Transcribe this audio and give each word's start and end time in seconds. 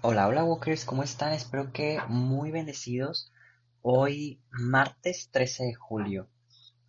Hola, 0.00 0.28
hola 0.28 0.44
Walkers, 0.44 0.84
¿cómo 0.84 1.02
están? 1.02 1.32
Espero 1.32 1.72
que 1.72 1.98
muy 2.06 2.52
bendecidos. 2.52 3.32
Hoy, 3.82 4.40
martes 4.48 5.28
13 5.32 5.64
de 5.64 5.74
julio. 5.74 6.28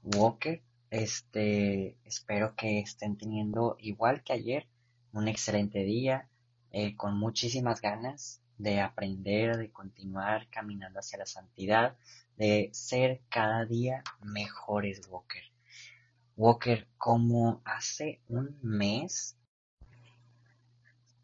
Walker, 0.03 0.61
este, 0.91 1.97
espero 2.05 2.53
que 2.55 2.77
estén 2.77 3.17
teniendo, 3.17 3.77
igual 3.79 4.21
que 4.23 4.33
ayer, 4.33 4.67
un 5.11 5.27
excelente 5.27 5.79
día, 5.79 6.29
eh, 6.69 6.95
con 6.95 7.17
muchísimas 7.17 7.81
ganas 7.81 8.43
de 8.59 8.79
aprender, 8.79 9.57
de 9.57 9.71
continuar 9.71 10.47
caminando 10.51 10.99
hacia 10.99 11.17
la 11.17 11.25
santidad, 11.25 11.97
de 12.37 12.69
ser 12.73 13.21
cada 13.27 13.65
día 13.65 14.03
mejores 14.21 15.01
Walker. 15.09 15.45
Walker, 16.37 16.87
como 16.99 17.63
hace 17.65 18.21
un 18.27 18.59
mes 18.61 19.35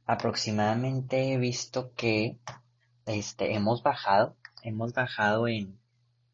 aproximadamente 0.06 1.34
he 1.34 1.38
visto 1.38 1.94
que 1.96 2.38
este, 3.05 3.54
hemos 3.54 3.84
bajado, 3.84 4.38
hemos 4.64 4.94
bajado 4.94 5.48
en, 5.48 5.80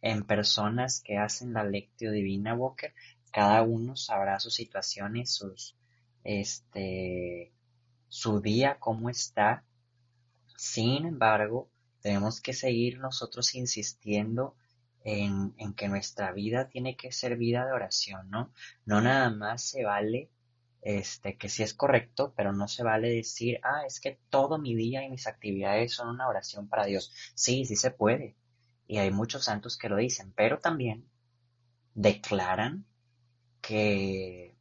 en 0.02 0.24
personas 0.24 1.02
que 1.02 1.18
hacen 1.18 1.54
la 1.54 1.64
lectio 1.64 2.12
divina 2.12 2.54
Walker. 2.54 2.94
Cada 3.32 3.62
uno 3.62 3.96
sabrá 3.96 4.40
sus 4.40 4.56
situaciones, 4.56 5.34
sus, 5.34 5.76
este, 6.24 7.54
su 8.10 8.42
día, 8.42 8.78
cómo 8.80 9.10
está. 9.10 9.64
Sin 10.58 11.06
embargo, 11.06 11.70
tenemos 12.02 12.42
que 12.42 12.54
seguir 12.54 13.00
nosotros 13.00 13.56
insistiendo 13.56 14.56
en, 15.04 15.54
en 15.58 15.74
que 15.74 15.88
nuestra 15.88 16.32
vida 16.32 16.68
tiene 16.68 16.96
que 16.96 17.12
ser 17.12 17.38
vida 17.38 17.66
de 17.66 17.72
oración, 17.72 18.30
¿no? 18.30 18.52
No 18.86 19.02
nada 19.02 19.30
más 19.30 19.64
se 19.64 19.84
vale 19.84 20.30
este, 20.82 21.38
que 21.38 21.50
sí 21.50 21.64
es 21.64 21.74
correcto, 21.74 22.34
pero 22.36 22.54
no 22.54 22.68
se 22.68 22.84
vale 22.84 23.10
decir, 23.10 23.60
ah, 23.64 23.84
es 23.86 24.00
que 24.00 24.20
todo 24.30 24.58
mi 24.58 24.76
día 24.76 25.04
y 25.04 25.10
mis 25.10 25.28
actividades 25.28 25.94
son 25.94 26.10
una 26.10 26.28
oración 26.28 26.68
para 26.68 26.86
Dios. 26.86 27.14
Sí, 27.36 27.66
sí 27.66 27.76
se 27.76 27.92
puede. 27.92 28.36
Y 28.88 28.98
hay 28.98 29.12
muchos 29.12 29.46
santos 29.46 29.78
que 29.78 29.90
lo 29.90 29.98
dicen, 29.98 30.34
pero 30.36 30.60
también 30.60 31.06
declaran 31.94 32.86
que, 33.62 34.56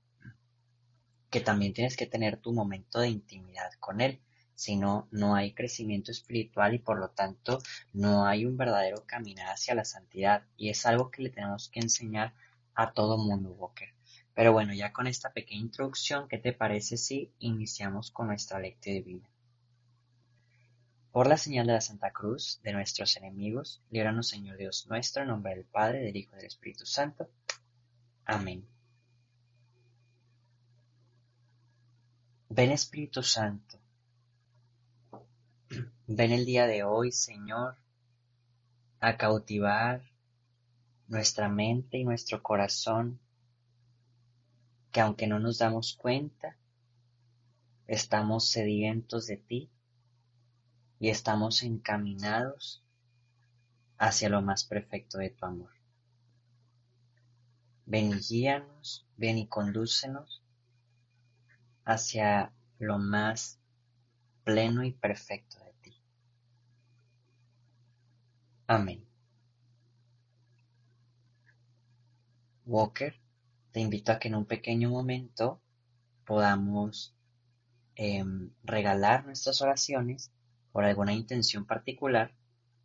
que 1.31 1.41
también 1.41 1.73
tienes 1.73 1.97
que 1.97 2.07
tener 2.07 2.37
tu 2.37 2.53
momento 2.53 3.01
de 3.01 3.09
intimidad 3.09 3.73
con 3.81 4.01
Él. 4.01 4.21
Si 4.55 4.77
no, 4.77 5.09
no 5.11 5.35
hay 5.35 5.55
crecimiento 5.55 6.11
espiritual 6.11 6.75
y 6.75 6.79
por 6.79 6.99
lo 6.99 7.09
tanto 7.11 7.61
no 7.95 8.27
hay 8.27 8.45
un 8.45 8.59
verdadero 8.59 9.07
caminar 9.07 9.49
hacia 9.49 9.75
la 9.75 9.87
santidad. 9.87 10.45
Y 10.59 10.69
es 10.69 10.85
algo 10.85 11.11
que 11.11 11.23
le 11.23 11.31
tenemos 11.31 11.71
que 11.71 11.81
enseñar 11.81 12.35
a 12.75 12.93
todo 12.93 13.17
mundo, 13.17 13.51
Walker. 13.53 13.89
Pero 14.35 14.53
bueno, 14.53 14.73
ya 14.73 14.93
con 14.93 15.07
esta 15.07 15.33
pequeña 15.33 15.63
introducción, 15.63 16.29
¿qué 16.29 16.39
te 16.39 16.53
parece 16.53 16.97
si 16.97 17.33
iniciamos 17.41 18.11
con 18.11 18.29
nuestra 18.29 18.59
lectura 18.59 18.95
divina? 18.95 19.29
Por 21.13 21.27
la 21.27 21.37
señal 21.37 21.67
de 21.67 21.73
la 21.73 21.81
Santa 21.81 22.13
Cruz 22.13 22.61
de 22.63 22.73
nuestros 22.73 23.17
enemigos, 23.17 23.83
líbranos 23.91 24.29
Señor 24.29 24.57
Dios 24.57 24.87
nuestro, 24.89 25.23
en 25.23 25.29
nombre 25.29 25.55
del 25.57 25.65
Padre, 25.65 26.01
del 26.03 26.17
Hijo 26.17 26.35
y 26.35 26.37
del 26.37 26.47
Espíritu 26.47 26.87
Santo. 26.87 27.29
Amén. 28.25 28.65
Ven 32.49 32.71
Espíritu 32.71 33.23
Santo, 33.23 33.79
ven 36.07 36.33
el 36.33 36.45
día 36.45 36.67
de 36.67 36.83
hoy, 36.83 37.13
Señor, 37.13 37.77
a 39.01 39.17
cautivar 39.17 40.03
nuestra 41.07 41.49
mente 41.49 41.99
y 41.99 42.05
nuestro 42.05 42.43
corazón 42.43 43.21
que 44.93 45.01
aunque 45.01 45.27
no 45.27 45.39
nos 45.39 45.59
damos 45.59 45.95
cuenta, 45.95 46.57
estamos 47.87 48.49
sedientos 48.49 49.27
de 49.27 49.37
ti 49.37 49.71
y 50.99 51.09
estamos 51.09 51.63
encaminados 51.63 52.83
hacia 53.99 54.29
lo 54.29 54.43
más 54.43 54.65
perfecto 54.65 55.19
de 55.19 55.31
tu 55.31 55.47
amor. 55.47 55.71
Ven 57.87 58.11
y 58.11 58.21
guíanos, 58.21 59.07
ven 59.17 59.39
y 59.39 59.47
condúcenos 59.47 60.43
hacia 61.85 62.53
lo 62.79 62.99
más 62.99 63.59
pleno 64.45 64.85
y 64.85 64.93
perfecto 64.93 65.59
de 65.59 65.73
ti. 65.83 66.03
Amén. 68.67 69.05
Walker 72.65 73.20
te 73.73 73.81
invito 73.81 74.13
a 74.13 74.19
que 74.19 74.29
en 74.29 74.35
un 74.35 74.47
pequeño 74.47 74.91
momento 74.91 75.61
podamos 76.25 77.15
em, 77.95 78.51
regalar 78.63 79.25
nuestras 79.27 79.63
oraciones 79.63 80.31
por 80.73 80.85
alguna 80.85 81.13
intención 81.13 81.67
particular 81.67 82.35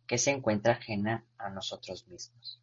que 0.06 0.18
se 0.18 0.30
encuentra 0.30 0.74
ajena 0.74 1.24
a 1.38 1.50
nosotros 1.50 2.06
mismos. 2.06 2.60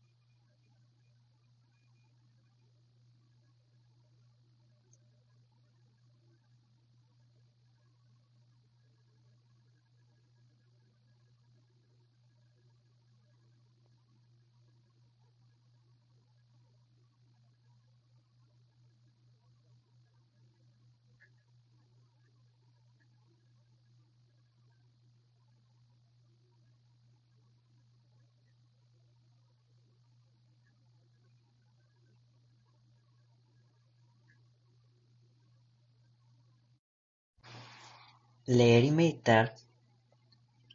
Leer 38.45 38.83
y 38.83 38.91
meditar 38.91 39.55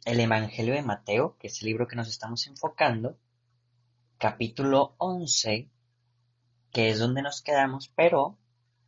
el 0.05 0.19
Evangelio 0.19 0.73
de 0.73 0.81
Mateo, 0.81 1.37
que 1.37 1.47
es 1.47 1.61
el 1.61 1.67
libro 1.67 1.87
que 1.87 1.95
nos 1.95 2.07
estamos 2.07 2.47
enfocando, 2.47 3.15
capítulo 4.17 4.95
11, 4.97 5.69
que 6.71 6.89
es 6.89 6.97
donde 6.97 7.21
nos 7.21 7.43
quedamos, 7.43 7.91
pero 7.95 8.39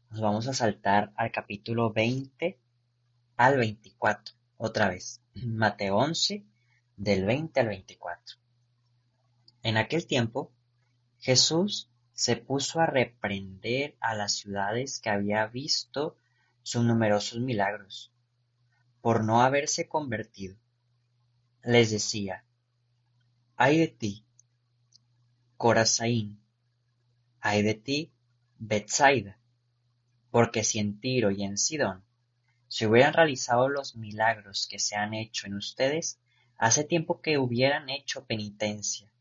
nos 0.09 0.19
vamos 0.19 0.47
a 0.47 0.53
saltar 0.53 1.13
al 1.15 1.31
capítulo 1.31 1.93
20 1.93 2.57
al 3.37 3.57
24, 3.57 4.35
otra 4.57 4.89
vez. 4.89 5.21
Mateo 5.35 5.97
11, 5.97 6.43
del 6.97 7.25
20 7.25 7.59
al 7.59 7.67
24. 7.67 8.37
En 9.61 9.77
aquel 9.77 10.07
tiempo, 10.07 10.51
Jesús 11.19 11.91
se 12.13 12.35
puso 12.35 12.79
a 12.79 12.87
reprender 12.87 13.95
a 13.99 14.15
las 14.15 14.37
ciudades 14.37 14.99
que 14.99 15.11
había 15.11 15.45
visto 15.45 16.17
sus 16.63 16.83
numerosos 16.83 17.39
milagros 17.39 18.11
por 19.01 19.23
no 19.23 19.41
haberse 19.41 19.87
convertido. 19.87 20.55
Les 21.63 21.89
decía, 21.91 22.45
ay 23.55 23.79
de 23.79 23.87
ti, 23.87 24.25
Corazaín, 25.57 26.39
ay 27.39 27.63
de 27.63 27.73
ti, 27.73 28.11
Betsaida, 28.59 29.39
porque 30.29 30.63
si 30.63 30.79
en 30.79 30.99
Tiro 30.99 31.31
y 31.31 31.43
en 31.43 31.57
Sidón 31.57 32.03
se 32.67 32.87
hubieran 32.87 33.13
realizado 33.13 33.69
los 33.69 33.95
milagros 33.95 34.67
que 34.67 34.79
se 34.79 34.95
han 34.95 35.13
hecho 35.13 35.47
en 35.47 35.55
ustedes, 35.55 36.19
hace 36.57 36.83
tiempo 36.83 37.21
que 37.21 37.37
hubieran 37.37 37.89
hecho 37.89 38.25
penitencia, 38.25 39.11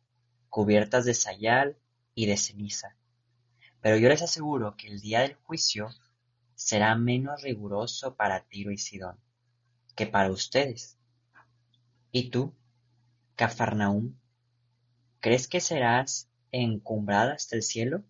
cubiertas 0.51 1.05
de 1.07 1.15
sayal 1.15 1.77
y 2.15 2.27
de 2.27 2.37
ceniza. 2.37 2.97
Pero 3.81 3.97
yo 3.97 4.09
les 4.11 4.23
aseguro 4.23 4.77
que 4.77 4.89
el 4.89 5.01
día 5.01 5.21
del 5.21 5.35
juicio 5.35 5.89
será 6.55 6.95
menos 6.95 7.43
riguroso 7.43 8.15
para 8.15 8.45
Tiro 8.45 8.71
y 8.71 8.79
Sidón 8.79 9.19
que 10.01 10.07
para 10.07 10.31
ustedes. 10.31 10.97
¿Y 12.11 12.31
tú, 12.31 12.55
Cafarnaúm, 13.37 14.15
crees 15.21 15.47
que 15.47 15.61
serás 15.61 16.31
encumbrada 16.53 17.35
hasta 17.35 17.55
el 17.55 17.63
cielo? 17.63 18.03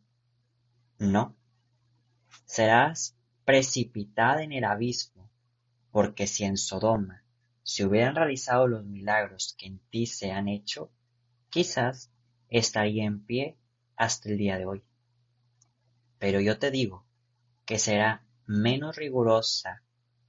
No, 1.00 1.34
serás 2.44 3.16
precipitada 3.44 4.44
en 4.44 4.52
el 4.52 4.66
abismo, 4.66 5.28
porque 5.90 6.28
si 6.28 6.44
en 6.44 6.58
Sodoma 6.58 7.25
se 7.64 7.84
hubieran 7.84 8.14
realizado 8.14 8.69
los 8.69 8.84
milagros 8.84 9.56
que 9.58 9.66
en 9.66 9.81
ti 9.90 10.06
se 10.06 10.31
han 10.31 10.46
hecho, 10.46 10.93
quizás 11.48 12.12
estaría 12.50 13.04
en 13.04 13.19
pie 13.19 13.56
hasta 13.96 14.28
el 14.28 14.38
día 14.38 14.58
de 14.58 14.66
hoy. 14.66 14.84
Pero 16.20 16.38
yo 16.38 16.56
te 16.60 16.70
digo 16.70 17.04
que 17.64 17.81
será 17.81 18.25
menos 18.46 18.94
rigurosa 18.94 19.82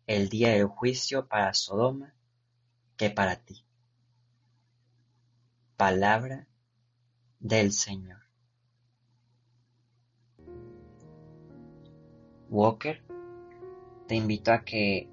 el 0.08 0.30
día 0.30 0.52
del 0.52 0.68
juicio 0.68 1.28
para 1.28 1.54
Sodoma 1.54 2.14
que 2.98 3.10
para 3.10 3.36
ti. 3.38 3.66
Palabra 5.78 6.48
del 7.40 7.72
Señor. 7.72 8.20
Walker, 12.50 13.02
te 14.08 14.16
invito 14.16 14.52
a 14.52 14.64
que 14.66 15.10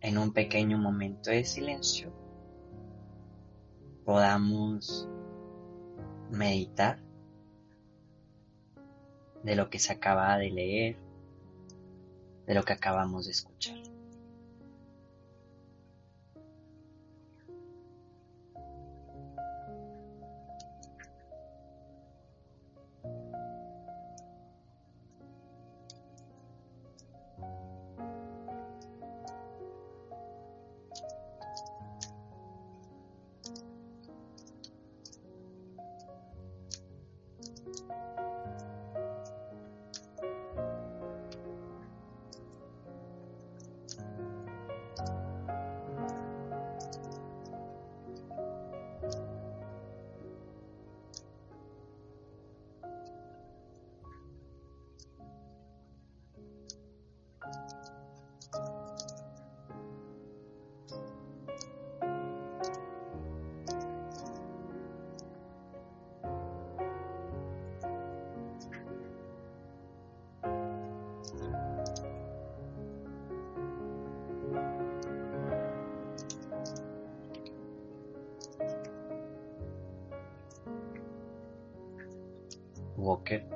en 0.00 0.18
un 0.18 0.32
pequeño 0.32 0.78
momento 0.78 1.30
de 1.30 1.44
silencio 1.44 2.12
podamos 4.04 5.08
meditar 6.30 7.02
de 9.42 9.56
lo 9.56 9.70
que 9.70 9.78
se 9.78 9.92
acaba 9.92 10.36
de 10.38 10.50
leer, 10.50 11.05
de 12.46 12.54
lo 12.54 12.64
que 12.64 12.72
acabamos 12.72 13.26
de 13.26 13.32
escuchar. 13.32 13.85
Walker. 83.06 83.46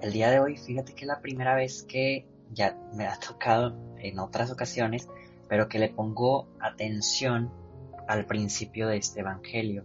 El 0.00 0.12
día 0.12 0.30
de 0.30 0.40
hoy, 0.40 0.56
fíjate 0.56 0.94
que 0.94 1.02
es 1.02 1.06
la 1.06 1.20
primera 1.20 1.54
vez 1.54 1.84
que 1.84 2.26
ya 2.50 2.76
me 2.94 3.06
ha 3.06 3.18
tocado 3.18 3.76
en 3.98 4.18
otras 4.18 4.50
ocasiones, 4.50 5.08
pero 5.48 5.68
que 5.68 5.78
le 5.78 5.90
pongo 5.90 6.48
atención 6.58 7.52
al 8.08 8.26
principio 8.26 8.88
de 8.88 8.96
este 8.96 9.20
Evangelio. 9.20 9.84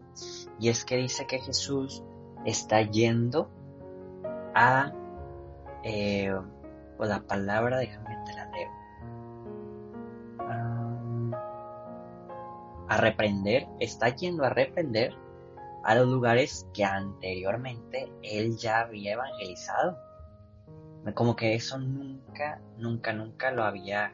Y 0.59 0.69
es 0.69 0.85
que 0.85 0.97
dice 0.97 1.27
que 1.27 1.39
Jesús 1.39 2.03
está 2.45 2.81
yendo 2.81 3.49
a 4.55 4.93
eh, 5.83 6.33
pues 6.97 7.09
la 7.09 7.21
palabra, 7.21 7.77
déjame 7.77 8.17
te 8.25 8.33
la 8.33 8.45
leo. 8.49 8.77
a 12.89 12.95
reprender, 12.95 13.67
está 13.81 14.07
yendo 14.15 14.45
a 14.45 14.49
reprender 14.49 15.13
a 15.87 15.95
los 15.95 16.09
lugares 16.09 16.67
que 16.73 16.83
anteriormente 16.83 18.11
él 18.21 18.57
ya 18.57 18.81
había 18.81 19.13
evangelizado. 19.13 19.97
Como 21.13 21.33
que 21.37 21.55
eso 21.55 21.77
nunca, 21.77 22.59
nunca, 22.77 23.13
nunca 23.13 23.51
lo 23.51 23.63
había 23.63 24.13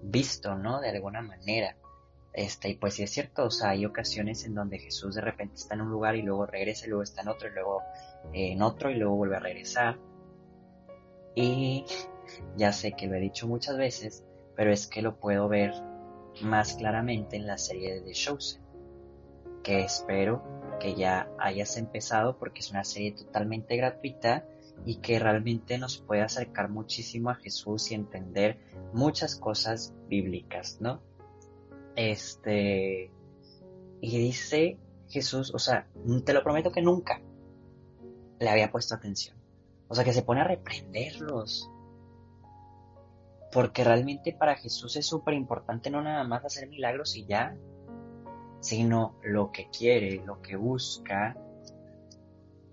visto, 0.00 0.54
¿no? 0.54 0.80
De 0.80 0.90
alguna 0.90 1.22
manera. 1.22 1.76
Este, 2.32 2.68
y 2.68 2.74
pues 2.76 2.94
sí 2.94 3.02
es 3.02 3.10
cierto, 3.10 3.46
o 3.46 3.50
sea, 3.50 3.70
hay 3.70 3.84
ocasiones 3.84 4.44
en 4.44 4.54
donde 4.54 4.78
Jesús 4.78 5.16
de 5.16 5.22
repente 5.22 5.56
está 5.56 5.74
en 5.74 5.80
un 5.80 5.90
lugar 5.90 6.14
y 6.14 6.22
luego 6.22 6.46
regresa 6.46 6.86
y 6.86 6.90
luego 6.90 7.02
está 7.02 7.22
en 7.22 7.28
otro 7.28 7.48
y 7.48 7.52
luego 7.52 7.82
en 8.32 8.62
otro 8.62 8.90
y 8.92 8.94
luego 8.94 9.16
vuelve 9.16 9.36
a 9.38 9.40
regresar. 9.40 9.98
Y 11.34 11.84
ya 12.56 12.70
sé 12.70 12.92
que 12.92 13.08
lo 13.08 13.16
he 13.16 13.20
dicho 13.20 13.48
muchas 13.48 13.76
veces, 13.76 14.22
pero 14.54 14.72
es 14.72 14.86
que 14.86 15.02
lo 15.02 15.16
puedo 15.16 15.48
ver 15.48 15.74
más 16.42 16.74
claramente 16.74 17.34
en 17.34 17.48
la 17.48 17.58
serie 17.58 17.94
de 17.94 18.02
The 18.02 18.12
Chosen, 18.12 18.62
que 19.64 19.80
espero 19.80 20.59
que 20.80 20.96
ya 20.96 21.30
hayas 21.38 21.76
empezado 21.76 22.36
porque 22.38 22.60
es 22.60 22.70
una 22.70 22.82
serie 22.82 23.12
totalmente 23.12 23.76
gratuita 23.76 24.44
y 24.84 24.96
que 24.96 25.20
realmente 25.20 25.78
nos 25.78 25.98
puede 25.98 26.22
acercar 26.22 26.68
muchísimo 26.68 27.30
a 27.30 27.36
Jesús 27.36 27.92
y 27.92 27.94
entender 27.94 28.58
muchas 28.92 29.36
cosas 29.36 29.94
bíblicas, 30.08 30.78
¿no? 30.80 31.00
Este, 31.94 33.12
y 34.00 34.18
dice 34.18 34.78
Jesús, 35.08 35.54
o 35.54 35.58
sea, 35.58 35.86
te 36.24 36.32
lo 36.32 36.42
prometo 36.42 36.72
que 36.72 36.82
nunca 36.82 37.20
le 38.40 38.48
había 38.48 38.72
puesto 38.72 38.94
atención. 38.94 39.36
O 39.88 39.94
sea, 39.94 40.04
que 40.04 40.12
se 40.12 40.22
pone 40.22 40.40
a 40.40 40.44
reprenderlos. 40.44 41.70
Porque 43.52 43.82
realmente 43.82 44.32
para 44.32 44.54
Jesús 44.54 44.96
es 44.96 45.06
súper 45.06 45.34
importante 45.34 45.90
no 45.90 46.00
nada 46.00 46.22
más 46.24 46.44
hacer 46.44 46.68
milagros 46.68 47.16
y 47.16 47.26
ya, 47.26 47.56
sino 48.60 49.18
lo 49.22 49.50
que 49.50 49.68
quiere, 49.70 50.22
lo 50.24 50.40
que 50.40 50.56
busca, 50.56 51.36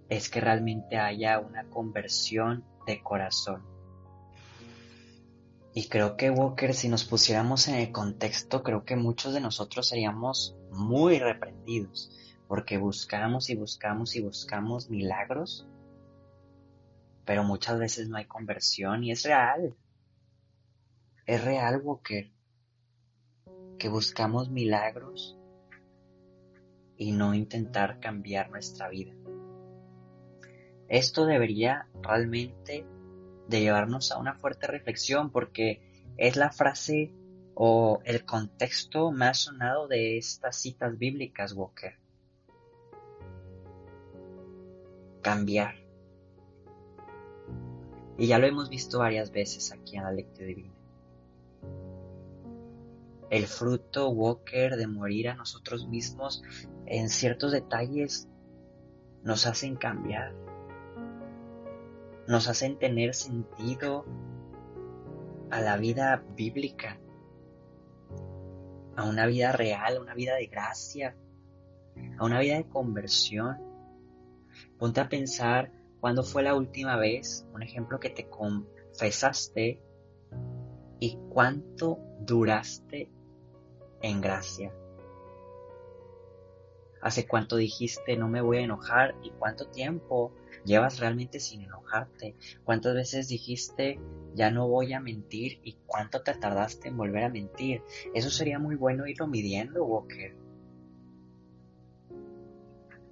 es 0.10 0.30
que 0.30 0.42
realmente 0.42 0.98
haya 0.98 1.39
una 1.39 1.69
conversión 1.69 2.63
de 2.86 3.01
corazón. 3.01 3.63
Y 5.74 5.89
creo 5.89 6.18
que 6.18 6.31
Walker, 6.31 6.74
si 6.74 6.89
nos 6.89 7.04
pusiéramos 7.04 7.68
en 7.68 7.75
el 7.75 7.92
contexto, 7.92 8.63
creo 8.63 8.84
que 8.84 8.95
muchos 8.95 9.34
de 9.34 9.42
nosotros 9.42 9.88
seríamos 9.88 10.57
muy 10.72 11.19
reprendidos, 11.19 12.12
porque 12.48 12.78
buscamos 12.78 13.50
y 13.50 13.56
buscamos 13.56 14.16
y 14.16 14.22
buscamos 14.22 14.89
milagros, 14.89 15.68
pero 17.25 17.44
muchas 17.44 17.78
veces 17.78 18.10
no 18.10 18.18
hay 18.18 18.25
conversión 18.25 19.04
y 19.04 19.12
es 19.12 19.24
real. 19.24 19.75
Es 21.25 21.44
real, 21.44 21.81
Walker, 21.84 22.31
que 23.78 23.89
buscamos 23.89 24.50
milagros, 24.50 25.37
y 26.98 27.12
no 27.12 27.34
intentar 27.34 28.00
cambiar 28.00 28.50
nuestra 28.50 28.90
vida. 28.90 29.14
Esto 30.90 31.26
debería 31.26 31.88
realmente 32.02 32.86
de 33.48 33.60
llevarnos 33.62 34.12
a 34.12 34.18
una 34.18 34.36
fuerte 34.36 34.68
reflexión 34.68 35.32
porque 35.32 35.82
es 36.18 36.36
la 36.36 36.52
frase 36.52 37.12
o 37.56 38.02
el 38.06 38.26
contexto 38.26 39.12
más 39.12 39.39
sonado 39.39 39.88
de 39.88 40.18
estas 40.18 40.56
citas 40.58 40.98
bíblicas, 40.98 41.54
Walker. 41.54 41.98
Cambiar. 45.22 45.75
Y 48.18 48.27
ya 48.27 48.39
lo 48.39 48.48
hemos 48.48 48.70
visto 48.70 49.00
varias 49.00 49.32
veces 49.32 49.72
aquí 49.72 49.98
en 49.98 50.04
la 50.04 50.12
lectura 50.12 50.48
divina 50.48 50.76
el 53.29 53.48
fruto 53.48 54.10
Walker 54.10 54.75
de 54.75 54.88
morir 54.88 55.29
a 55.29 55.36
nosotros 55.36 55.88
mismos 55.88 56.43
en 56.86 57.10
ciertos 57.10 57.51
detalles 57.51 58.27
nos 59.24 59.46
hacen 59.46 59.75
cambiar, 59.75 60.34
nos 62.27 62.48
hacen 62.48 62.79
tener 62.79 63.13
sentido 63.13 64.05
a 65.50 65.62
la 65.62 65.77
vida 65.77 66.24
bíblica, 66.36 67.00
a 68.96 69.03
una 69.03 69.25
vida 69.25 69.51
real, 69.51 69.98
a 69.98 70.01
una 70.01 70.13
vida 70.13 70.36
de 70.36 70.48
gracia, 70.48 71.15
a 72.17 72.25
una 72.25 72.39
vida 72.39 72.55
de 72.55 72.67
conversión. 72.67 73.57
Ponte 74.77 75.01
a 75.01 75.10
pensar 75.10 75.72
cuándo 76.00 76.24
fue 76.24 76.43
la 76.43 76.55
última 76.55 76.96
vez, 76.96 77.46
un 77.53 77.63
ejemplo 77.63 78.00
que 78.00 78.10
te 78.10 78.29
confesaste 78.29 79.81
y 81.00 81.17
cuánto 81.29 82.00
duraste 82.22 83.12
en 84.01 84.22
gracia. 84.22 84.74
¿Hace 87.01 87.27
cuánto 87.27 87.56
dijiste 87.58 88.18
no 88.18 88.27
me 88.27 88.42
voy 88.42 88.58
a 88.58 88.62
enojar 88.62 89.16
y 89.22 89.30
cuánto 89.32 89.68
tiempo 89.68 90.34
llevas 90.66 91.00
realmente 91.00 91.39
sin 91.39 91.62
enojarte? 91.62 92.36
¿Cuántas 92.63 92.96
veces 92.96 93.27
dijiste 93.27 94.00
ya 94.34 94.51
no 94.51 94.68
voy 94.68 94.94
a 94.94 95.00
mentir 95.00 95.60
y 95.63 95.77
cuánto 95.86 96.22
te 96.22 96.34
tardaste 96.34 96.89
en 96.89 96.98
volver 96.98 97.24
a 97.24 97.30
mentir? 97.30 97.84
Eso 98.13 98.30
sería 98.30 98.60
muy 98.60 98.75
bueno 98.75 99.08
irlo 99.08 99.27
midiendo, 99.27 99.86
Walker. 99.86 100.36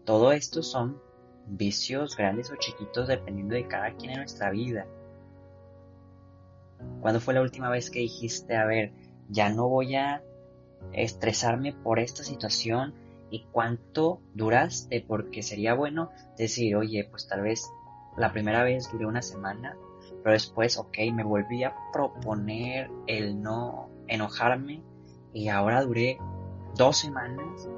Todo 0.04 0.32
esto 0.32 0.62
son 0.62 1.02
vicios 1.48 2.18
grandes 2.18 2.52
o 2.52 2.56
chiquitos 2.56 3.08
dependiendo 3.08 3.56
de 3.56 3.68
cada 3.68 3.96
quien 3.96 4.12
en 4.12 4.18
nuestra 4.18 4.52
vida. 4.52 4.88
¿Cuándo 7.02 7.20
fue 7.20 7.34
la 7.34 7.42
última 7.42 7.70
vez 7.70 7.90
que 7.90 8.00
dijiste, 8.00 8.56
a 8.56 8.66
ver, 8.66 8.92
ya 9.30 9.50
no 9.50 9.68
voy 9.68 9.96
a 9.96 10.24
estresarme 10.94 11.74
por 11.74 12.00
esta 12.00 12.24
situación 12.24 12.94
y 13.30 13.46
cuánto 13.52 14.22
duraste, 14.34 15.04
porque 15.06 15.44
sería 15.44 15.74
bueno 15.74 16.12
decir, 16.38 16.76
oye, 16.76 17.08
pues 17.10 17.28
tal 17.28 17.42
vez 17.42 17.70
la 18.18 18.32
primera 18.32 18.64
vez 18.64 18.90
duré 18.92 19.06
una 19.06 19.22
semana, 19.22 19.78
pero 20.24 20.34
después, 20.34 20.78
ok, 20.78 20.98
me 21.14 21.24
volví 21.24 21.64
a 21.64 21.76
proponer 21.92 22.90
el 23.08 23.42
no 23.42 23.90
enojarme 24.08 24.82
y 25.34 25.50
ahora 25.50 25.82
duré 25.84 26.18
dos 26.76 26.98
semanas 26.98 27.70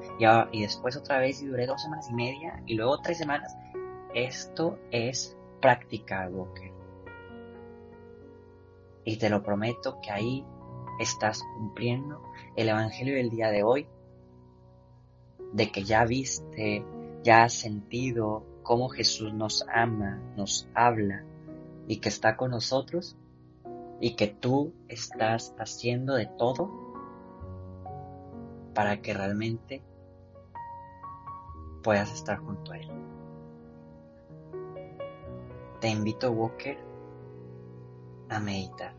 y, 0.52 0.62
después 0.62 0.96
otra 0.98 1.20
vez 1.20 1.42
y 1.42 1.48
duré 1.48 1.66
dos 1.66 1.82
semanas 1.82 2.10
y 2.10 2.14
media 2.14 2.62
y 2.66 2.76
luego 2.76 3.00
tres 3.00 3.18
semanas. 3.18 3.56
Esto 4.14 4.80
es 4.92 5.38
práctica, 5.62 6.28
Walker. 6.32 6.72
Y 9.04 9.18
te 9.18 9.30
lo 9.30 9.42
prometo 9.42 10.00
que 10.02 10.12
ahí 10.12 10.46
estás 11.00 11.44
cumpliendo 11.56 12.22
el 12.56 12.70
Evangelio 12.70 13.16
del 13.16 13.30
día 13.30 13.50
de 13.50 13.64
hoy, 13.64 13.88
de 15.54 15.72
que 15.72 15.84
ya 15.84 16.06
viste, 16.06 16.84
ya 17.24 17.44
has 17.44 17.54
sentido 17.54 18.46
cómo 18.64 18.90
Jesús 18.90 19.34
nos 19.34 19.66
ama, 19.74 20.22
nos 20.36 20.68
habla 20.74 21.24
y 21.88 21.98
que 21.98 22.10
está 22.10 22.36
con 22.36 22.52
nosotros 22.52 23.16
y 24.00 24.16
que 24.16 24.28
tú 24.28 24.74
estás 24.88 25.56
haciendo 25.58 26.16
de 26.16 26.26
todo 26.26 26.70
para 28.74 29.02
que 29.02 29.14
realmente 29.14 29.84
puedas 31.82 32.14
estar 32.14 32.38
junto 32.40 32.74
a 32.74 32.78
Él. 32.78 32.90
Te 35.80 35.90
invito, 35.90 36.32
Walker, 36.32 36.78
a 38.30 38.40
meditar. 38.40 38.96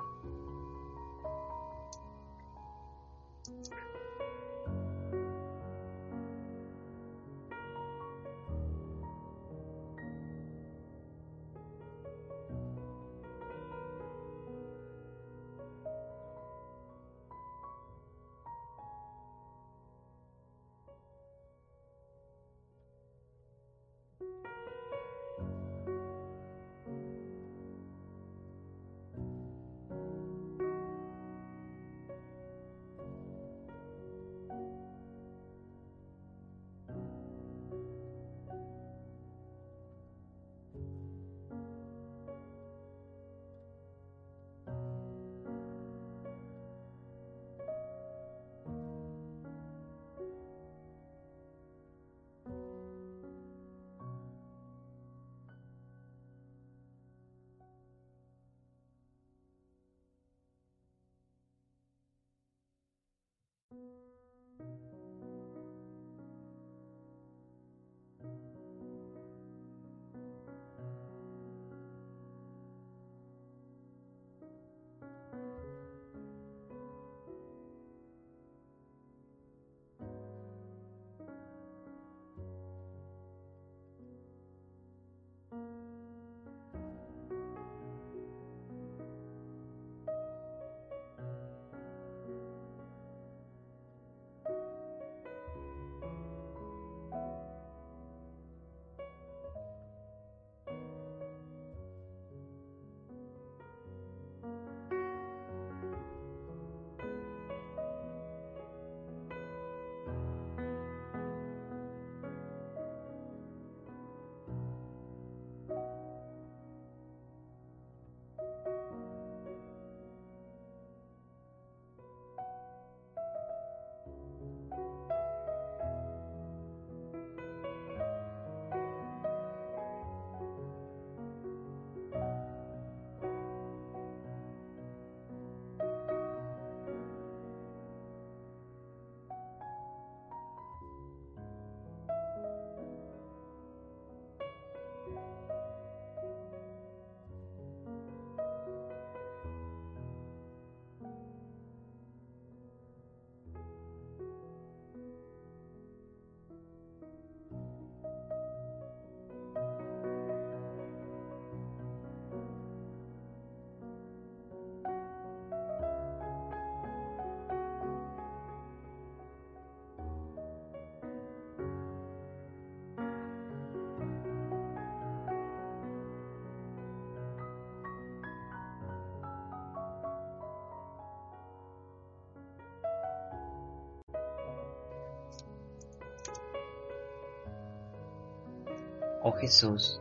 Oh 189.30 189.32
Jesús, 189.32 190.00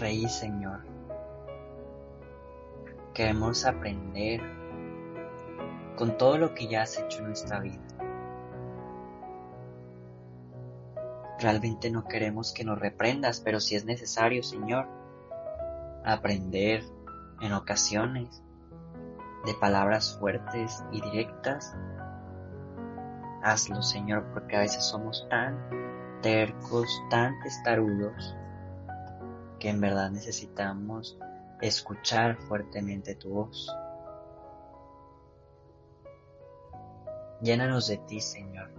Rey 0.00 0.24
y 0.24 0.28
Señor, 0.30 0.80
queremos 3.12 3.66
aprender 3.66 4.40
con 5.94 6.16
todo 6.16 6.38
lo 6.38 6.54
que 6.54 6.66
ya 6.66 6.80
has 6.80 6.98
hecho 6.98 7.18
en 7.18 7.26
nuestra 7.26 7.60
vida. 7.60 7.86
Realmente 11.38 11.90
no 11.90 12.08
queremos 12.08 12.54
que 12.54 12.64
nos 12.64 12.78
reprendas, 12.78 13.40
pero 13.40 13.60
si 13.60 13.76
es 13.76 13.84
necesario, 13.84 14.42
Señor, 14.42 14.88
aprender 16.06 16.84
en 17.42 17.52
ocasiones 17.52 18.42
de 19.44 19.52
palabras 19.60 20.16
fuertes 20.18 20.82
y 20.90 21.02
directas, 21.02 21.76
hazlo, 23.42 23.82
Señor, 23.82 24.24
porque 24.32 24.56
a 24.56 24.60
veces 24.60 24.84
somos 24.84 25.26
tan 25.28 25.93
tercos, 26.24 27.02
tan 27.10 27.38
testarudos, 27.40 28.34
que 29.58 29.68
en 29.68 29.78
verdad 29.78 30.10
necesitamos 30.10 31.18
escuchar 31.60 32.38
fuertemente 32.48 33.14
tu 33.14 33.28
voz. 33.28 33.70
Llénanos 37.42 37.88
de 37.88 37.98
ti, 37.98 38.20
Señor. 38.22 38.70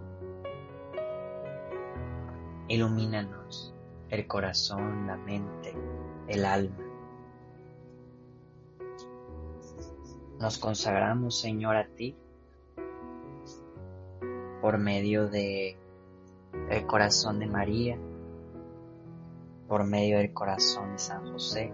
Ilumínanos 2.68 3.76
el 4.10 4.26
corazón, 4.26 5.06
la 5.06 5.16
mente, 5.16 5.76
el 6.28 6.46
alma. 6.46 6.84
Nos 10.40 10.58
consagramos, 10.58 11.40
Señor, 11.40 11.76
a 11.76 11.86
ti 11.90 12.18
por 14.62 14.80
medio 14.80 15.30
de 15.30 15.78
el 16.70 16.86
corazón 16.88 17.40
de 17.40 17.48
María, 17.48 17.98
por 19.68 19.84
medio 19.84 20.18
del 20.18 20.34
corazón 20.34 20.94
de 20.94 21.00
San 21.00 21.32
José, 21.32 21.72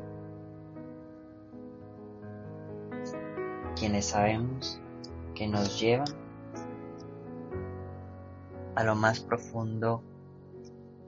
quienes 3.75 4.05
sabemos 4.05 4.81
que 5.35 5.47
nos 5.47 5.79
llevan 5.79 6.07
a 8.75 8.83
lo 8.83 8.95
más 8.95 9.19
profundo 9.19 10.03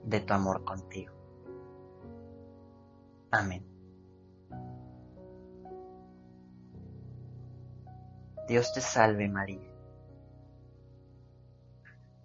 de 0.04 0.20
tu 0.20 0.34
amor 0.34 0.64
contigo. 0.64 1.12
Amén. 3.30 3.64
Dios 8.46 8.72
te 8.74 8.80
salve 8.82 9.28
María, 9.28 9.72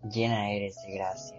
llena 0.03 0.51
eres 0.51 0.75
de 0.85 0.93
gracia. 0.95 1.38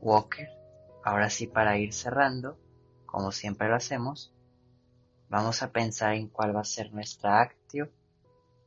Walker, 0.00 0.48
ahora 1.04 1.30
sí 1.30 1.46
para 1.46 1.78
ir 1.78 1.92
cerrando, 1.92 2.58
como 3.06 3.32
siempre 3.32 3.68
lo 3.68 3.74
hacemos, 3.76 4.32
vamos 5.28 5.62
a 5.62 5.72
pensar 5.72 6.14
en 6.14 6.28
cuál 6.28 6.54
va 6.54 6.60
a 6.60 6.64
ser 6.64 6.92
nuestra 6.92 7.40
actio 7.40 7.90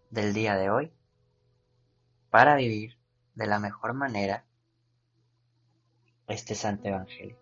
del 0.09 0.33
día 0.33 0.55
de 0.55 0.69
hoy 0.69 0.91
para 2.29 2.55
vivir 2.55 2.97
de 3.35 3.47
la 3.47 3.59
mejor 3.59 3.93
manera 3.93 4.45
este 6.27 6.55
Santo 6.55 6.87
Evangelio. 6.87 7.40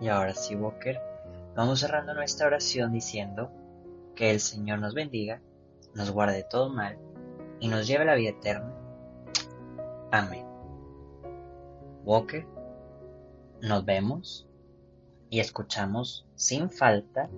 Y 0.00 0.08
ahora 0.08 0.34
sí, 0.34 0.54
Walker, 0.54 0.98
vamos 1.54 1.80
cerrando 1.80 2.14
nuestra 2.14 2.46
oración 2.46 2.92
diciendo 2.92 3.50
que 4.14 4.30
el 4.30 4.40
Señor 4.40 4.78
nos 4.78 4.94
bendiga, 4.94 5.40
nos 5.94 6.10
guarde 6.10 6.44
todo 6.48 6.70
mal 6.70 6.98
y 7.60 7.68
nos 7.68 7.86
lleve 7.86 8.02
a 8.02 8.06
la 8.06 8.14
vida 8.14 8.30
eterna. 8.30 8.72
Amén. 10.10 10.46
Walker, 12.04 12.46
nos 13.60 13.84
vemos 13.84 14.48
y 15.28 15.40
escuchamos 15.40 16.26
sin 16.34 16.70
falta 16.70 17.28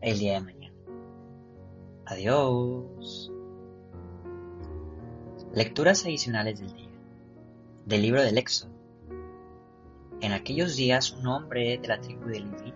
el 0.00 0.18
día 0.18 0.34
de 0.34 0.40
mañana. 0.40 0.76
Adiós. 2.06 3.32
Lecturas 5.52 6.04
adicionales 6.04 6.60
del 6.60 6.72
día. 6.72 6.90
Del 7.84 8.02
libro 8.02 8.22
del 8.22 8.38
Éxodo. 8.38 8.75
En 10.20 10.32
aquellos 10.32 10.76
días 10.76 11.12
un 11.12 11.26
hombre 11.26 11.78
de 11.78 11.88
la 11.88 12.00
tribu 12.00 12.26
de 12.28 12.40
Leví 12.40 12.74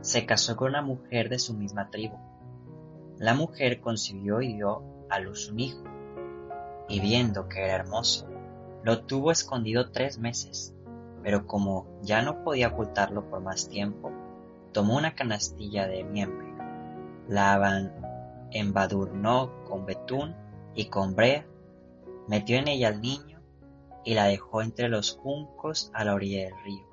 se 0.00 0.26
casó 0.26 0.56
con 0.56 0.70
una 0.70 0.82
mujer 0.82 1.28
de 1.28 1.38
su 1.38 1.54
misma 1.54 1.88
tribu. 1.88 2.16
La 3.18 3.34
mujer 3.34 3.80
concibió 3.80 4.42
y 4.42 4.54
dio 4.54 4.82
a 5.08 5.20
luz 5.20 5.48
un 5.48 5.60
hijo, 5.60 5.84
y 6.88 6.98
viendo 6.98 7.48
que 7.48 7.60
era 7.60 7.76
hermoso, 7.76 8.28
lo 8.82 9.04
tuvo 9.04 9.30
escondido 9.30 9.92
tres 9.92 10.18
meses, 10.18 10.74
pero 11.22 11.46
como 11.46 11.86
ya 12.02 12.22
no 12.22 12.42
podía 12.42 12.68
ocultarlo 12.68 13.30
por 13.30 13.40
más 13.40 13.68
tiempo, 13.68 14.10
tomó 14.72 14.96
una 14.96 15.14
canastilla 15.14 15.86
de 15.86 16.02
miembro, 16.02 16.44
la 17.28 17.92
embadurnó 18.50 19.64
con 19.64 19.86
betún 19.86 20.34
y 20.74 20.86
con 20.86 21.14
brea, 21.14 21.46
metió 22.26 22.58
en 22.58 22.66
ella 22.66 22.88
al 22.88 23.00
niño 23.00 23.33
y 24.04 24.14
la 24.14 24.26
dejó 24.26 24.62
entre 24.62 24.88
los 24.88 25.16
juncos 25.16 25.90
a 25.94 26.04
la 26.04 26.14
orilla 26.14 26.44
del 26.44 26.64
río. 26.64 26.86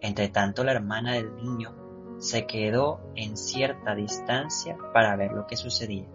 Entretanto 0.00 0.64
la 0.64 0.72
hermana 0.72 1.14
del 1.14 1.34
niño 1.36 2.18
se 2.18 2.46
quedó 2.46 3.00
en 3.14 3.36
cierta 3.36 3.94
distancia 3.94 4.76
para 4.92 5.16
ver 5.16 5.32
lo 5.32 5.46
que 5.46 5.56
sucedía. 5.56 6.06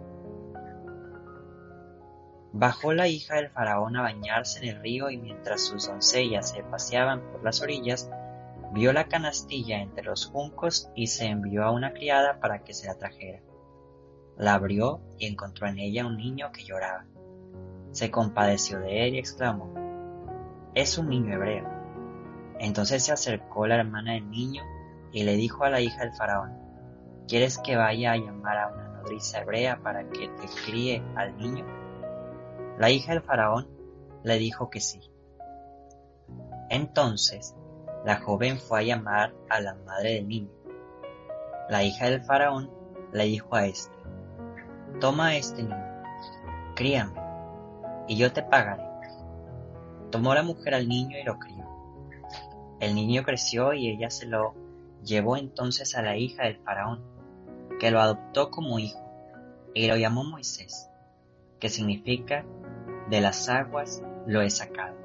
Bajó 2.52 2.94
la 2.94 3.08
hija 3.08 3.36
del 3.36 3.50
faraón 3.50 3.96
a 3.96 4.02
bañarse 4.02 4.60
en 4.60 4.76
el 4.76 4.82
río 4.82 5.10
y 5.10 5.18
mientras 5.18 5.66
sus 5.66 5.86
doncellas 5.86 6.50
se 6.50 6.62
paseaban 6.62 7.20
por 7.30 7.44
las 7.44 7.60
orillas, 7.60 8.10
vio 8.72 8.92
la 8.92 9.08
canastilla 9.08 9.80
entre 9.80 10.04
los 10.04 10.26
juncos 10.26 10.90
y 10.94 11.08
se 11.08 11.26
envió 11.26 11.64
a 11.64 11.70
una 11.70 11.92
criada 11.92 12.40
para 12.40 12.64
que 12.64 12.72
se 12.72 12.86
la 12.86 12.96
trajera. 12.96 13.40
La 14.36 14.54
abrió 14.54 15.00
y 15.18 15.26
encontró 15.26 15.66
en 15.66 15.78
ella 15.78 16.06
un 16.06 16.16
niño 16.16 16.50
que 16.52 16.64
lloraba. 16.64 17.04
Se 17.98 18.12
compadeció 18.12 18.78
de 18.78 19.08
él 19.08 19.16
y 19.16 19.18
exclamó, 19.18 19.74
es 20.72 20.98
un 20.98 21.08
niño 21.08 21.34
hebreo. 21.34 21.68
Entonces 22.60 23.04
se 23.04 23.10
acercó 23.10 23.66
la 23.66 23.74
hermana 23.74 24.12
del 24.12 24.30
niño 24.30 24.62
y 25.10 25.24
le 25.24 25.34
dijo 25.34 25.64
a 25.64 25.68
la 25.68 25.80
hija 25.80 26.04
del 26.04 26.14
faraón, 26.14 26.56
¿quieres 27.26 27.58
que 27.58 27.74
vaya 27.74 28.12
a 28.12 28.16
llamar 28.16 28.56
a 28.56 28.68
una 28.68 28.88
nodriza 29.00 29.40
hebrea 29.40 29.80
para 29.82 30.08
que 30.10 30.28
te 30.28 30.46
críe 30.64 31.02
al 31.16 31.36
niño? 31.38 31.66
La 32.78 32.88
hija 32.88 33.14
del 33.14 33.22
faraón 33.22 33.68
le 34.22 34.38
dijo 34.38 34.70
que 34.70 34.78
sí. 34.78 35.00
Entonces 36.70 37.56
la 38.04 38.20
joven 38.20 38.60
fue 38.60 38.78
a 38.78 38.84
llamar 38.84 39.34
a 39.50 39.60
la 39.60 39.74
madre 39.74 40.14
del 40.14 40.28
niño. 40.28 40.52
La 41.68 41.82
hija 41.82 42.04
del 42.04 42.22
faraón 42.22 42.70
le 43.10 43.24
dijo 43.24 43.56
a 43.56 43.66
éste, 43.66 43.96
toma 45.00 45.30
a 45.30 45.36
este 45.36 45.64
niño, 45.64 46.02
críame, 46.76 47.27
y 48.08 48.16
yo 48.16 48.32
te 48.32 48.42
pagaré. 48.42 48.82
Tomó 50.10 50.34
la 50.34 50.42
mujer 50.42 50.74
al 50.74 50.88
niño 50.88 51.16
y 51.18 51.22
lo 51.22 51.38
crió. 51.38 51.64
El 52.80 52.94
niño 52.94 53.22
creció 53.22 53.74
y 53.74 53.88
ella 53.88 54.10
se 54.10 54.26
lo 54.26 54.54
llevó 55.04 55.36
entonces 55.36 55.94
a 55.96 56.02
la 56.02 56.16
hija 56.16 56.44
del 56.44 56.58
faraón, 56.58 57.02
que 57.78 57.90
lo 57.90 58.00
adoptó 58.00 58.50
como 58.50 58.78
hijo, 58.78 59.00
y 59.74 59.86
lo 59.86 59.96
llamó 59.96 60.24
Moisés, 60.24 60.88
que 61.60 61.68
significa 61.68 62.44
de 63.10 63.20
las 63.20 63.48
aguas 63.48 64.02
lo 64.26 64.42
he 64.42 64.50
sacado. 64.50 64.96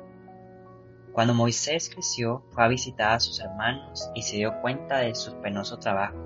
Cuando 1.14 1.34
Moisés 1.34 1.90
creció, 1.94 2.44
fue 2.52 2.64
a 2.64 2.68
visitar 2.68 3.12
a 3.12 3.20
sus 3.20 3.40
hermanos 3.40 4.10
y 4.16 4.24
se 4.24 4.38
dio 4.38 4.60
cuenta 4.62 4.98
de 4.98 5.14
su 5.14 5.36
penoso 5.42 5.78
trabajo. 5.78 6.18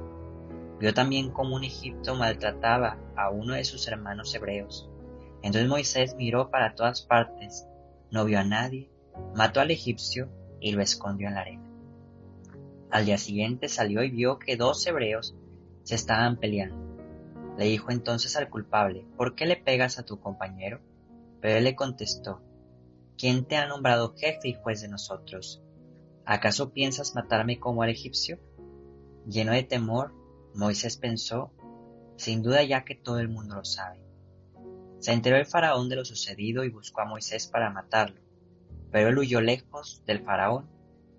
Vio 0.79 0.93
también 0.93 1.31
cómo 1.31 1.55
un 1.55 1.63
Egipto 1.63 2.15
maltrataba 2.15 2.97
a 3.15 3.29
uno 3.29 3.55
de 3.55 3.65
sus 3.65 3.87
hermanos 3.87 4.33
hebreos. 4.33 4.89
Entonces 5.41 5.69
Moisés 5.69 6.15
miró 6.15 6.49
para 6.49 6.75
todas 6.75 7.01
partes 7.01 7.67
no 8.09 8.25
vio 8.25 8.39
a 8.39 8.43
nadie, 8.43 8.89
mató 9.35 9.59
al 9.59 9.71
egipcio 9.71 10.29
y 10.59 10.71
lo 10.71 10.81
escondió 10.81 11.27
en 11.27 11.35
la 11.35 11.41
arena. 11.41 11.69
Al 12.89 13.05
día 13.05 13.17
siguiente 13.17 13.67
salió 13.67 14.01
y 14.03 14.09
vio 14.09 14.39
que 14.39 14.55
dos 14.55 14.85
hebreos 14.87 15.35
se 15.83 15.95
estaban 15.95 16.37
peleando. 16.37 16.77
Le 17.57 17.65
dijo 17.65 17.91
entonces 17.91 18.37
al 18.37 18.49
culpable, 18.49 19.05
¿por 19.17 19.35
qué 19.35 19.45
le 19.45 19.57
pegas 19.57 19.99
a 19.99 20.03
tu 20.03 20.19
compañero? 20.19 20.79
Pero 21.41 21.57
él 21.57 21.65
le 21.65 21.75
contestó, 21.75 22.41
¿quién 23.17 23.45
te 23.45 23.57
ha 23.57 23.67
nombrado 23.67 24.15
jefe 24.15 24.49
y 24.49 24.53
juez 24.53 24.81
de 24.81 24.87
nosotros? 24.87 25.61
¿Acaso 26.25 26.71
piensas 26.71 27.15
matarme 27.15 27.59
como 27.59 27.83
al 27.83 27.89
egipcio? 27.89 28.39
Lleno 29.27 29.51
de 29.51 29.63
temor, 29.63 30.13
Moisés 30.53 30.97
pensó, 30.97 31.51
sin 32.15 32.41
duda 32.41 32.63
ya 32.63 32.85
que 32.85 32.95
todo 32.95 33.19
el 33.19 33.27
mundo 33.27 33.55
lo 33.55 33.65
sabe. 33.65 34.06
Se 34.99 35.13
enteró 35.13 35.37
el 35.37 35.45
faraón 35.45 35.89
de 35.89 35.95
lo 35.95 36.05
sucedido 36.05 36.63
y 36.63 36.69
buscó 36.69 37.01
a 37.01 37.05
Moisés 37.05 37.47
para 37.47 37.69
matarlo, 37.69 38.19
pero 38.91 39.09
él 39.09 39.17
huyó 39.17 39.41
lejos 39.41 40.03
del 40.05 40.23
faraón 40.23 40.67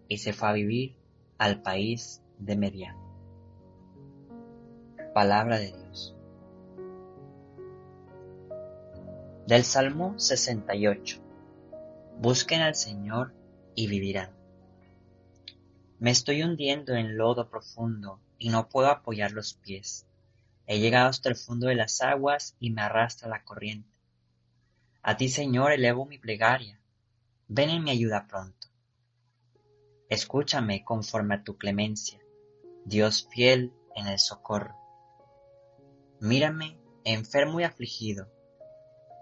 y 0.08 0.18
se 0.18 0.32
fue 0.32 0.48
a 0.48 0.52
vivir 0.52 0.96
al 1.38 1.62
país 1.62 2.22
de 2.38 2.56
Medián. 2.56 2.96
Palabra 5.14 5.58
de 5.58 5.72
Dios. 5.72 6.14
Del 9.46 9.64
Salmo 9.64 10.18
68. 10.18 11.20
Busquen 12.18 12.62
al 12.62 12.74
Señor 12.74 13.32
y 13.74 13.86
vivirán. 13.86 14.30
Me 16.00 16.10
estoy 16.10 16.42
hundiendo 16.42 16.94
en 16.94 17.16
lodo 17.16 17.48
profundo 17.48 18.20
y 18.38 18.50
no 18.50 18.68
puedo 18.68 18.88
apoyar 18.88 19.32
los 19.32 19.54
pies. 19.54 20.07
He 20.70 20.80
llegado 20.80 21.08
hasta 21.08 21.30
el 21.30 21.36
fondo 21.36 21.68
de 21.68 21.74
las 21.74 22.02
aguas 22.02 22.54
y 22.60 22.68
me 22.68 22.82
arrastra 22.82 23.26
la 23.26 23.42
corriente. 23.42 23.88
A 25.02 25.16
ti, 25.16 25.30
Señor, 25.30 25.72
elevo 25.72 26.04
mi 26.04 26.18
plegaria. 26.18 26.78
Ven 27.48 27.70
en 27.70 27.82
mi 27.82 27.90
ayuda 27.90 28.26
pronto. 28.28 28.68
Escúchame 30.10 30.84
conforme 30.84 31.36
a 31.36 31.42
tu 31.42 31.56
clemencia, 31.56 32.20
Dios 32.84 33.26
fiel 33.30 33.72
en 33.96 34.08
el 34.08 34.18
socorro. 34.18 34.76
Mírame, 36.20 36.76
enfermo 37.04 37.60
y 37.60 37.64
afligido. 37.64 38.28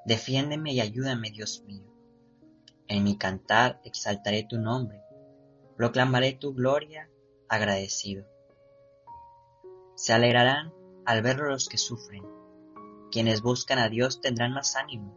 Defiéndeme 0.04 0.72
y 0.72 0.80
ayúdame, 0.80 1.30
Dios 1.30 1.62
mío. 1.64 1.86
En 2.88 3.04
mi 3.04 3.16
cantar 3.18 3.80
exaltaré 3.84 4.42
tu 4.42 4.58
nombre, 4.58 5.00
proclamaré 5.76 6.32
tu 6.32 6.54
gloria 6.54 7.08
agradecido. 7.48 8.26
Se 9.94 10.12
alegrarán 10.12 10.72
al 11.06 11.22
verlo 11.22 11.48
los 11.48 11.68
que 11.68 11.78
sufren. 11.78 12.24
Quienes 13.10 13.40
buscan 13.40 13.78
a 13.78 13.88
Dios 13.88 14.20
tendrán 14.20 14.52
más 14.52 14.76
ánimo, 14.76 15.14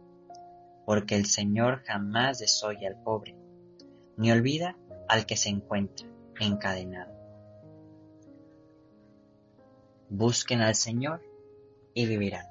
porque 0.86 1.16
el 1.16 1.26
Señor 1.26 1.82
jamás 1.84 2.38
desoye 2.38 2.86
al 2.86 3.02
pobre, 3.02 3.36
ni 4.16 4.30
olvida 4.30 4.76
al 5.08 5.26
que 5.26 5.36
se 5.36 5.48
encuentra 5.48 6.08
encadenado. 6.38 7.12
Busquen 10.08 10.60
al 10.60 10.74
Señor 10.74 11.22
y 11.94 12.06
vivirán. 12.06 12.46